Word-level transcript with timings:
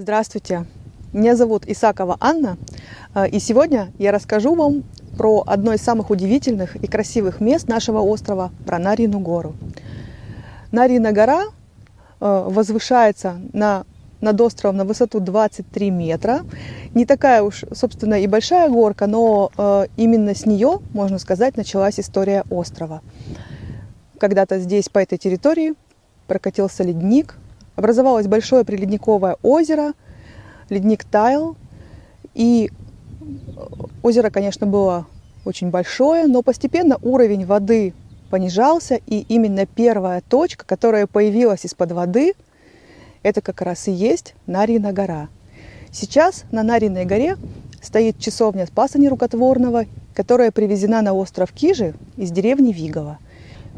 Здравствуйте, 0.00 0.64
меня 1.12 1.34
зовут 1.34 1.66
Исакова 1.66 2.18
Анна, 2.20 2.56
э, 3.16 3.30
и 3.30 3.40
сегодня 3.40 3.90
я 3.98 4.12
расскажу 4.12 4.54
вам 4.54 4.84
про 5.16 5.42
одно 5.44 5.72
из 5.72 5.80
самых 5.80 6.10
удивительных 6.10 6.76
и 6.76 6.86
красивых 6.86 7.40
мест 7.40 7.66
нашего 7.66 7.98
острова, 7.98 8.52
про 8.64 8.78
Нарину 8.78 9.18
гору. 9.18 9.56
Нарина 10.70 11.10
гора 11.10 11.46
э, 11.46 11.48
возвышается 12.20 13.40
на, 13.52 13.86
над 14.20 14.40
островом 14.40 14.76
на 14.76 14.84
высоту 14.84 15.18
23 15.18 15.90
метра. 15.90 16.42
Не 16.94 17.04
такая 17.04 17.42
уж, 17.42 17.64
собственно, 17.72 18.20
и 18.20 18.28
большая 18.28 18.70
горка, 18.70 19.08
но 19.08 19.50
э, 19.58 19.86
именно 19.96 20.32
с 20.32 20.46
нее, 20.46 20.78
можно 20.94 21.18
сказать, 21.18 21.56
началась 21.56 21.98
история 21.98 22.44
острова. 22.50 23.02
Когда-то 24.20 24.60
здесь, 24.60 24.88
по 24.88 25.00
этой 25.00 25.18
территории, 25.18 25.74
прокатился 26.28 26.84
ледник– 26.84 27.34
образовалось 27.78 28.26
большое 28.26 28.64
приледниковое 28.64 29.36
озеро, 29.40 29.92
ледник 30.68 31.04
таял, 31.04 31.56
и 32.34 32.72
озеро, 34.02 34.30
конечно, 34.30 34.66
было 34.66 35.06
очень 35.44 35.70
большое, 35.70 36.26
но 36.26 36.42
постепенно 36.42 36.98
уровень 37.02 37.46
воды 37.46 37.94
понижался, 38.30 38.96
и 39.06 39.20
именно 39.28 39.64
первая 39.64 40.22
точка, 40.28 40.66
которая 40.66 41.06
появилась 41.06 41.64
из-под 41.64 41.92
воды, 41.92 42.34
это 43.22 43.40
как 43.40 43.62
раз 43.62 43.86
и 43.86 43.92
есть 43.92 44.34
Нарина 44.46 44.92
гора. 44.92 45.28
Сейчас 45.92 46.44
на 46.50 46.64
Нариной 46.64 47.04
горе 47.04 47.36
стоит 47.80 48.18
часовня 48.18 48.66
Спаса 48.66 48.98
Нерукотворного, 48.98 49.84
которая 50.14 50.50
привезена 50.50 51.00
на 51.00 51.12
остров 51.12 51.52
Кижи 51.52 51.94
из 52.16 52.32
деревни 52.32 52.72
Вигова. 52.72 53.18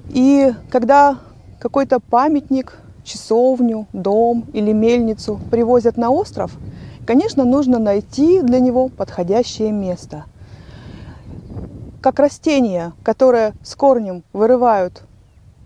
И 0.09 0.55
когда 0.71 1.19
какой-то 1.59 2.01
памятник 2.01 2.79
часовню, 3.11 3.87
дом 3.93 4.45
или 4.53 4.73
мельницу 4.73 5.41
привозят 5.51 5.97
на 5.97 6.11
остров, 6.11 6.53
конечно, 7.07 7.45
нужно 7.45 7.79
найти 7.79 8.41
для 8.41 8.61
него 8.61 8.89
подходящее 8.89 9.73
место. 9.73 10.25
Как 12.01 12.19
растение, 12.19 12.93
которое 13.03 13.53
с 13.63 13.75
корнем 13.75 14.23
вырывают, 14.33 15.03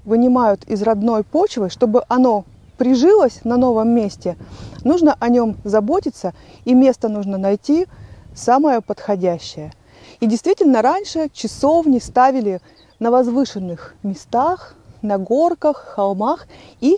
вынимают 0.05 0.65
из 0.65 0.83
родной 0.83 1.23
почвы, 1.23 1.71
чтобы 1.71 2.03
оно 2.09 2.45
прижилось 2.77 3.41
на 3.45 3.57
новом 3.57 3.91
месте, 3.91 4.37
нужно 4.83 5.17
о 5.21 5.29
нем 5.29 5.57
заботиться, 5.65 6.33
и 6.65 6.75
место 6.75 7.09
нужно 7.09 7.39
найти 7.39 7.87
самое 8.35 8.81
подходящее. 8.81 9.73
И 10.21 10.27
действительно, 10.27 10.83
раньше 10.83 11.31
часовни 11.33 11.99
ставили 11.99 12.61
на 12.99 13.11
возвышенных 13.11 13.95
местах, 14.03 14.75
на 15.03 15.19
горках, 15.19 15.77
холмах 15.77 16.47
и 16.81 16.97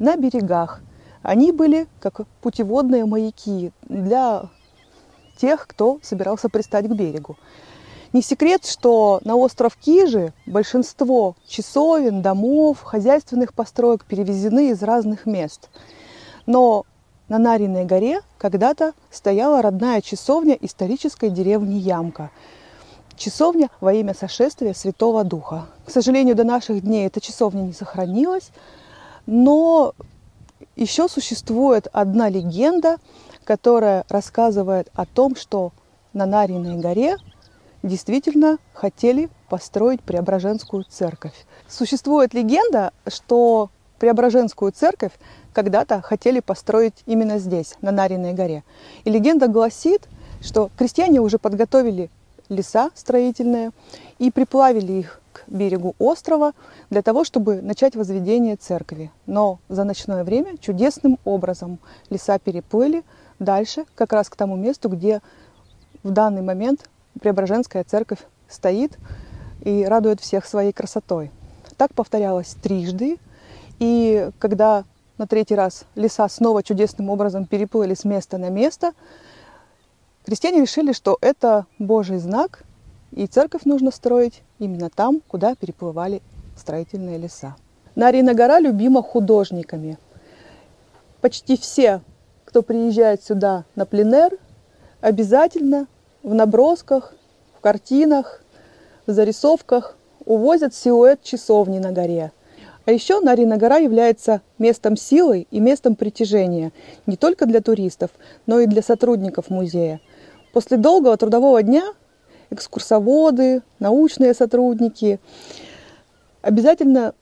на 0.00 0.16
берегах. 0.16 0.80
Они 1.22 1.52
были 1.52 1.86
как 2.00 2.26
путеводные 2.40 3.04
маяки 3.04 3.70
для 3.82 4.46
тех, 5.36 5.68
кто 5.68 6.00
собирался 6.02 6.48
пристать 6.48 6.88
к 6.88 6.92
берегу. 6.92 7.36
Не 8.12 8.22
секрет, 8.22 8.66
что 8.66 9.20
на 9.22 9.36
остров 9.36 9.76
Кижи 9.76 10.32
большинство 10.44 11.36
часовен, 11.46 12.22
домов, 12.22 12.82
хозяйственных 12.82 13.54
построек 13.54 14.04
перевезены 14.04 14.70
из 14.70 14.82
разных 14.82 15.26
мест. 15.26 15.68
Но 16.46 16.86
на 17.28 17.38
Нариной 17.38 17.84
горе 17.84 18.22
когда-то 18.38 18.94
стояла 19.12 19.62
родная 19.62 20.00
часовня 20.00 20.58
исторической 20.60 21.30
деревни 21.30 21.74
Ямка. 21.74 22.32
Часовня 23.16 23.68
во 23.80 23.92
имя 23.92 24.14
сошествия 24.14 24.74
Святого 24.74 25.22
Духа. 25.22 25.66
К 25.84 25.90
сожалению, 25.90 26.34
до 26.34 26.42
наших 26.42 26.80
дней 26.80 27.06
эта 27.06 27.20
часовня 27.20 27.60
не 27.60 27.74
сохранилась, 27.74 28.50
но 29.26 29.94
еще 30.76 31.08
существует 31.08 31.88
одна 31.92 32.28
легенда, 32.28 32.96
которая 33.44 34.04
рассказывает 34.08 34.88
о 34.94 35.06
том, 35.06 35.36
что 35.36 35.72
на 36.12 36.26
Нариной 36.26 36.78
горе 36.78 37.16
действительно 37.82 38.58
хотели 38.72 39.28
построить 39.48 40.02
Преображенскую 40.02 40.84
церковь. 40.88 41.34
Существует 41.68 42.34
легенда, 42.34 42.92
что 43.06 43.70
Преображенскую 43.98 44.72
церковь 44.72 45.12
когда-то 45.52 46.00
хотели 46.00 46.40
построить 46.40 46.94
именно 47.06 47.38
здесь, 47.38 47.74
на 47.80 47.90
Нариной 47.90 48.32
горе. 48.32 48.62
И 49.04 49.10
легенда 49.10 49.48
гласит, 49.48 50.08
что 50.40 50.70
крестьяне 50.78 51.20
уже 51.20 51.38
подготовили 51.38 52.10
леса 52.48 52.90
строительные 52.94 53.70
и 54.18 54.30
приплавили 54.30 54.92
их 54.92 55.20
берегу 55.50 55.94
острова 55.98 56.52
для 56.88 57.02
того, 57.02 57.24
чтобы 57.24 57.60
начать 57.60 57.96
возведение 57.96 58.56
церкви. 58.56 59.10
Но 59.26 59.58
за 59.68 59.84
ночное 59.84 60.24
время 60.24 60.56
чудесным 60.56 61.18
образом 61.24 61.78
леса 62.08 62.38
переплыли 62.38 63.02
дальше, 63.38 63.84
как 63.94 64.12
раз 64.12 64.28
к 64.28 64.36
тому 64.36 64.56
месту, 64.56 64.88
где 64.88 65.20
в 66.02 66.10
данный 66.10 66.42
момент 66.42 66.88
Преображенская 67.20 67.84
церковь 67.84 68.20
стоит 68.48 68.96
и 69.62 69.84
радует 69.84 70.20
всех 70.20 70.46
своей 70.46 70.72
красотой. 70.72 71.30
Так 71.76 71.92
повторялось 71.94 72.56
трижды, 72.62 73.18
и 73.78 74.30
когда 74.38 74.84
на 75.18 75.26
третий 75.26 75.54
раз 75.54 75.84
леса 75.96 76.28
снова 76.28 76.62
чудесным 76.62 77.10
образом 77.10 77.46
переплыли 77.46 77.94
с 77.94 78.04
места 78.04 78.38
на 78.38 78.48
место, 78.48 78.92
крестьяне 80.24 80.62
решили, 80.62 80.92
что 80.92 81.18
это 81.20 81.66
Божий 81.78 82.18
знак, 82.18 82.62
и 83.12 83.26
церковь 83.26 83.64
нужно 83.64 83.90
строить 83.90 84.42
именно 84.58 84.90
там, 84.90 85.22
куда 85.26 85.54
переплывали 85.54 86.22
строительные 86.56 87.18
леса. 87.18 87.56
Нарина 87.94 88.34
гора 88.34 88.60
любима 88.60 89.02
художниками. 89.02 89.98
Почти 91.20 91.56
все, 91.56 92.02
кто 92.44 92.62
приезжает 92.62 93.22
сюда 93.22 93.64
на 93.74 93.84
пленер, 93.84 94.38
обязательно 95.00 95.86
в 96.22 96.34
набросках, 96.34 97.14
в 97.56 97.60
картинах, 97.60 98.42
в 99.06 99.12
зарисовках 99.12 99.96
увозят 100.24 100.74
силуэт 100.74 101.22
часовни 101.22 101.78
на 101.78 101.92
горе. 101.92 102.32
А 102.86 102.92
еще 102.92 103.20
Нарина 103.20 103.56
гора 103.56 103.76
является 103.76 104.40
местом 104.58 104.96
силы 104.96 105.46
и 105.50 105.60
местом 105.60 105.94
притяжения 105.94 106.72
не 107.06 107.16
только 107.16 107.46
для 107.46 107.60
туристов, 107.60 108.10
но 108.46 108.60
и 108.60 108.66
для 108.66 108.82
сотрудников 108.82 109.50
музея. 109.50 110.00
После 110.52 110.76
долгого 110.76 111.16
трудового 111.16 111.62
дня 111.62 111.92
экскурсоводы, 112.50 113.62
научные 113.78 114.34
сотрудники 114.34 115.20
обязательно 116.42 117.14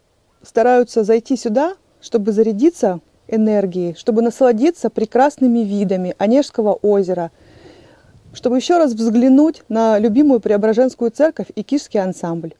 стараются 0.42 1.04
зайти 1.04 1.36
сюда, 1.36 1.74
чтобы 2.00 2.32
зарядиться 2.32 3.00
энергией, 3.26 3.94
чтобы 3.94 4.22
насладиться 4.22 4.90
прекрасными 4.90 5.60
видами 5.60 6.14
Онежского 6.18 6.72
озера, 6.74 7.30
чтобы 8.32 8.56
еще 8.56 8.78
раз 8.78 8.92
взглянуть 8.92 9.62
на 9.68 9.98
любимую 9.98 10.40
Преображенскую 10.40 11.10
церковь 11.10 11.48
и 11.54 11.62
Кишский 11.62 12.00
ансамбль. 12.00 12.54